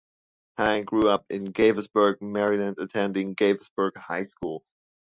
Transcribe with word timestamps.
Hank 0.57 0.87
grew 0.87 1.09
up 1.09 1.25
in 1.29 1.45
Gaithersburg 1.53 2.23
Maryland 2.23 2.77
attending 2.79 3.35
Gaithersburg 3.35 3.95
High 3.97 4.25
School. 4.25 4.63